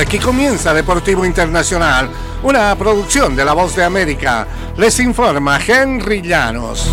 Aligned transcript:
Aquí 0.00 0.18
comienza 0.18 0.72
Deportivo 0.72 1.24
Internacional, 1.24 2.08
una 2.42 2.74
producción 2.76 3.36
de 3.36 3.44
La 3.44 3.52
Voz 3.52 3.76
de 3.76 3.84
América. 3.84 4.46
Les 4.78 4.98
informa 5.00 5.60
Henry 5.64 6.22
Llanos. 6.22 6.90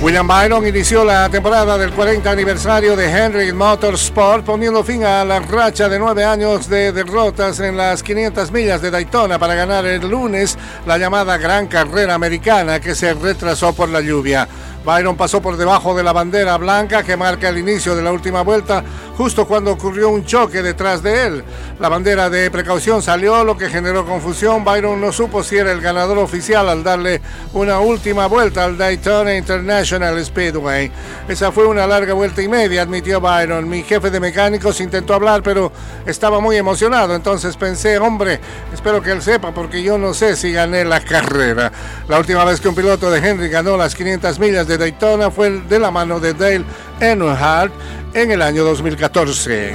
William 0.00 0.26
Byron 0.26 0.66
inició 0.66 1.04
la 1.04 1.28
temporada 1.28 1.78
del 1.78 1.92
40 1.92 2.30
aniversario 2.30 2.96
de 2.96 3.10
Henry 3.10 3.52
Motorsport 3.52 4.44
poniendo 4.44 4.82
fin 4.82 5.04
a 5.04 5.24
la 5.24 5.40
racha 5.40 5.88
de 5.88 5.98
nueve 5.98 6.24
años 6.24 6.68
de 6.68 6.92
derrotas 6.92 7.60
en 7.60 7.76
las 7.76 8.02
500 8.02 8.50
millas 8.50 8.82
de 8.82 8.90
Daytona 8.90 9.38
para 9.38 9.54
ganar 9.54 9.86
el 9.86 10.08
lunes 10.08 10.58
la 10.86 10.98
llamada 10.98 11.36
Gran 11.38 11.68
Carrera 11.68 12.14
Americana 12.14 12.80
que 12.80 12.94
se 12.94 13.14
retrasó 13.14 13.72
por 13.74 13.88
la 13.88 14.00
lluvia. 14.00 14.48
Byron 14.84 15.16
pasó 15.16 15.40
por 15.40 15.56
debajo 15.56 15.94
de 15.94 16.02
la 16.02 16.12
bandera 16.12 16.58
blanca 16.58 17.02
que 17.02 17.16
marca 17.16 17.48
el 17.48 17.58
inicio 17.58 17.96
de 17.96 18.02
la 18.02 18.12
última 18.12 18.42
vuelta, 18.42 18.84
justo 19.16 19.46
cuando 19.46 19.72
ocurrió 19.72 20.10
un 20.10 20.24
choque 20.24 20.62
detrás 20.62 21.02
de 21.02 21.26
él. 21.26 21.44
La 21.80 21.88
bandera 21.88 22.28
de 22.28 22.50
precaución 22.50 23.00
salió, 23.00 23.44
lo 23.44 23.56
que 23.56 23.70
generó 23.70 24.04
confusión. 24.04 24.62
Byron 24.62 25.00
no 25.00 25.10
supo 25.10 25.42
si 25.42 25.56
era 25.56 25.72
el 25.72 25.80
ganador 25.80 26.18
oficial 26.18 26.68
al 26.68 26.84
darle 26.84 27.22
una 27.54 27.80
última 27.80 28.26
vuelta 28.26 28.64
al 28.64 28.76
Daytona 28.76 29.34
International 29.34 30.22
Speedway. 30.22 30.90
Esa 31.28 31.50
fue 31.50 31.66
una 31.66 31.86
larga 31.86 32.12
vuelta 32.12 32.42
y 32.42 32.48
media, 32.48 32.82
admitió 32.82 33.20
Byron. 33.20 33.66
Mi 33.68 33.82
jefe 33.82 34.10
de 34.10 34.20
mecánicos 34.20 34.80
intentó 34.80 35.14
hablar, 35.14 35.42
pero 35.42 35.72
estaba 36.04 36.40
muy 36.40 36.56
emocionado. 36.56 37.14
Entonces 37.14 37.56
pensé, 37.56 37.98
hombre, 37.98 38.38
espero 38.72 39.00
que 39.00 39.12
él 39.12 39.22
sepa, 39.22 39.52
porque 39.52 39.82
yo 39.82 39.96
no 39.96 40.12
sé 40.12 40.36
si 40.36 40.52
gané 40.52 40.84
la 40.84 41.00
carrera. 41.00 41.72
La 42.06 42.18
última 42.18 42.44
vez 42.44 42.60
que 42.60 42.68
un 42.68 42.74
piloto 42.74 43.10
de 43.10 43.26
Henry 43.26 43.48
ganó 43.48 43.78
las 43.78 43.94
500 43.94 44.38
millas 44.38 44.66
de 44.66 44.73
Daytona 44.78 45.30
fue 45.30 45.50
de 45.50 45.78
la 45.78 45.90
mano 45.90 46.20
de 46.20 46.34
Dale 46.34 46.64
Earnhardt 47.00 47.72
en 48.14 48.30
el 48.30 48.42
año 48.42 48.64
2014. 48.64 49.72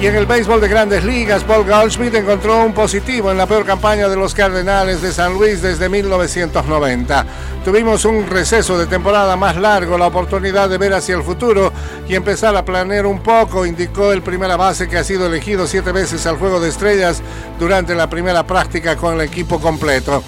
Y 0.00 0.06
en 0.06 0.16
el 0.16 0.24
béisbol 0.24 0.62
de 0.62 0.68
grandes 0.68 1.04
ligas, 1.04 1.44
Paul 1.44 1.66
Goldschmidt 1.66 2.14
encontró 2.14 2.64
un 2.64 2.72
positivo 2.72 3.30
en 3.30 3.36
la 3.36 3.46
peor 3.46 3.66
campaña 3.66 4.08
de 4.08 4.16
los 4.16 4.32
Cardenales 4.32 5.02
de 5.02 5.12
San 5.12 5.34
Luis 5.34 5.60
desde 5.60 5.90
1990. 5.90 7.26
Tuvimos 7.66 8.06
un 8.06 8.26
receso 8.26 8.78
de 8.78 8.86
temporada 8.86 9.36
más 9.36 9.56
largo, 9.56 9.98
la 9.98 10.06
oportunidad 10.06 10.70
de 10.70 10.78
ver 10.78 10.94
hacia 10.94 11.16
el 11.16 11.22
futuro 11.22 11.70
y 12.08 12.14
empezar 12.14 12.56
a 12.56 12.64
planear 12.64 13.04
un 13.04 13.22
poco, 13.22 13.66
indicó 13.66 14.10
el 14.12 14.22
primera 14.22 14.56
base 14.56 14.88
que 14.88 14.96
ha 14.96 15.04
sido 15.04 15.26
elegido 15.26 15.66
siete 15.66 15.92
veces 15.92 16.24
al 16.24 16.38
Juego 16.38 16.60
de 16.60 16.70
Estrellas 16.70 17.20
durante 17.58 17.94
la 17.94 18.08
primera 18.08 18.46
práctica 18.46 18.96
con 18.96 19.16
el 19.16 19.20
equipo 19.20 19.60
completo. 19.60 20.22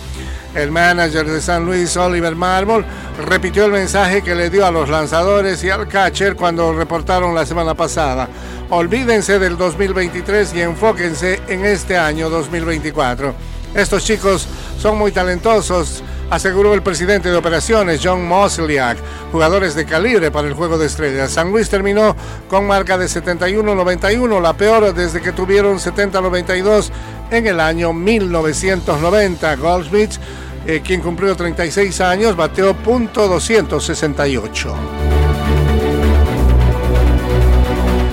El 0.54 0.70
manager 0.70 1.26
de 1.26 1.40
San 1.40 1.64
Luis, 1.64 1.96
Oliver 1.96 2.36
Marmol, 2.36 2.84
repitió 3.26 3.64
el 3.64 3.72
mensaje 3.72 4.22
que 4.22 4.34
le 4.34 4.50
dio 4.50 4.66
a 4.66 4.70
los 4.70 4.90
lanzadores 4.90 5.64
y 5.64 5.70
al 5.70 5.88
catcher 5.88 6.36
cuando 6.36 6.74
reportaron 6.74 7.34
la 7.34 7.46
semana 7.46 7.74
pasada. 7.74 8.28
Olvídense 8.68 9.38
del 9.38 9.56
2023 9.56 10.54
y 10.54 10.60
enfóquense 10.60 11.40
en 11.48 11.64
este 11.64 11.96
año 11.96 12.28
2024. 12.28 13.34
Estos 13.74 14.04
chicos 14.04 14.46
son 14.78 14.98
muy 14.98 15.12
talentosos, 15.12 16.02
aseguró 16.28 16.74
el 16.74 16.82
presidente 16.82 17.30
de 17.30 17.36
operaciones 17.36 18.00
John 18.04 18.26
Mosliak, 18.26 18.98
jugadores 19.32 19.74
de 19.74 19.86
calibre 19.86 20.30
para 20.30 20.48
el 20.48 20.52
juego 20.52 20.76
de 20.76 20.86
estrellas. 20.86 21.30
San 21.30 21.50
Luis 21.50 21.70
terminó 21.70 22.14
con 22.50 22.66
marca 22.66 22.98
de 22.98 23.06
71-91, 23.06 24.42
la 24.42 24.52
peor 24.52 24.92
desde 24.92 25.22
que 25.22 25.32
tuvieron 25.32 25.78
70-92 25.78 26.90
en 27.32 27.46
el 27.46 27.60
año 27.60 27.92
1990. 27.92 29.56
Goldsmith 29.56 30.12
eh, 30.66 30.80
quien 30.84 31.00
cumplió 31.00 31.34
36 31.34 32.00
años, 32.00 32.36
bateó 32.36 32.74
punto 32.74 33.28
.268. 33.28 34.74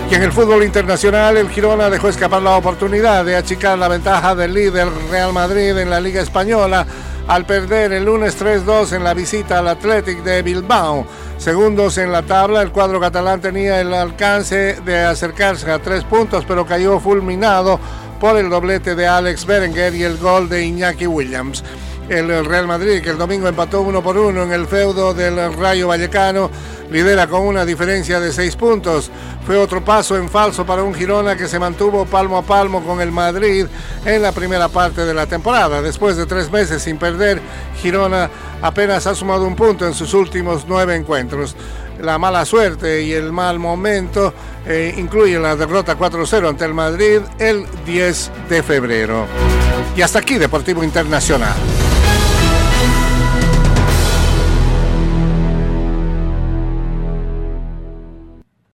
Y 0.10 0.16
en 0.16 0.24
el 0.24 0.32
fútbol 0.32 0.64
internacional, 0.64 1.38
el 1.38 1.50
Girona 1.50 1.90
dejó 1.90 2.10
escapar 2.10 2.42
la 2.42 2.58
oportunidad 2.58 3.24
de 3.24 3.36
achicar 3.36 3.78
la 3.78 3.88
ventaja 3.88 4.34
del 4.34 4.56
líder 4.56 4.88
Real 5.12 5.32
Madrid 5.32 5.78
en 5.78 5.90
la 5.92 6.00
Liga 6.00 6.22
Española 6.22 6.88
al 7.30 7.46
perder 7.46 7.94
el 7.94 8.06
lunes 8.06 8.42
3-2 8.42 8.94
en 8.94 9.04
la 9.04 9.14
visita 9.14 9.60
al 9.60 9.68
Athletic 9.68 10.24
de 10.24 10.42
Bilbao. 10.42 11.06
Segundos 11.38 12.00
en 12.00 12.12
la 12.12 12.24
tabla, 12.24 12.64
el 12.64 12.72
cuadro 12.72 13.00
catalán 13.00 13.40
tenía 13.40 13.80
el 13.80 13.94
alcance 13.94 14.82
de 14.84 15.02
acercarse 15.02 15.70
a 15.70 15.78
tres 15.78 16.04
puntos, 16.04 16.44
pero 16.48 16.66
cayó 16.66 17.00
fulminado 17.00 17.80
por 18.20 18.36
el 18.36 18.50
doblete 18.50 18.96
de 18.96 19.08
Alex 19.08 19.46
Berenguer 19.46 19.94
y 19.94 20.04
el 20.04 20.18
gol 20.18 20.50
de 20.50 20.66
Iñaki 20.66 21.06
Williams 21.06 21.64
el 22.10 22.46
Real 22.46 22.68
Madrid, 22.68 23.02
que 23.02 23.12
el 23.12 23.18
domingo 23.18 23.48
empató 23.48 23.82
uno 23.82 24.02
por 24.02 24.18
uno 24.18 24.44
en 24.44 24.52
el 24.52 24.68
feudo 24.68 25.14
del 25.14 25.54
Rayo 25.54 25.88
Vallecano, 25.88 26.50
lidera 26.92 27.28
con 27.28 27.42
una 27.42 27.66
diferencia 27.66 28.20
de 28.20 28.34
seis 28.34 28.56
puntos. 28.56 29.12
Fue 29.46 29.58
otro 29.58 29.84
paso 29.84 30.18
en 30.18 30.28
falso 30.30 30.66
para 30.66 30.84
un 30.84 30.94
Girona 30.94 31.36
que 31.36 31.48
se 31.48 31.60
mantuvo 31.60 32.06
palmo 32.06 32.38
a 32.38 32.42
palmo 32.42 32.84
con 32.84 33.02
el 33.02 33.12
Madrid 33.12 33.66
en 34.06 34.22
la 34.22 34.32
primera 34.32 34.68
parte 34.70 35.06
de 35.06 35.14
la 35.14 35.28
temporada. 35.28 35.82
Después 35.82 36.18
de 36.18 36.26
tres 36.26 36.52
meses 36.52 36.82
sin 36.82 36.98
perder, 36.98 37.42
Girona 37.82 38.30
apenas 38.62 39.06
ha 39.08 39.16
sumado 39.16 39.46
un 39.46 39.56
punto 39.56 39.86
en 39.86 39.94
sus 39.94 40.14
últimos 40.14 40.66
nueve 40.68 40.96
encuentros. 40.96 41.56
La 42.02 42.18
mala 42.18 42.46
suerte 42.46 43.04
y 43.04 43.14
el 43.14 43.32
mal 43.32 43.60
momento 43.60 44.34
eh, 44.66 44.94
incluyen 44.98 45.44
la 45.44 45.56
derrota 45.56 45.98
4-0 45.98 46.48
ante 46.48 46.66
el 46.66 46.74
Madrid 46.74 47.20
el 47.40 47.66
10 47.86 48.32
de 48.50 48.64
febrero. 48.64 49.26
Y 49.96 50.02
hasta 50.02 50.20
aquí 50.20 50.38
Deportivo 50.38 50.84
Internacional. 50.84 51.56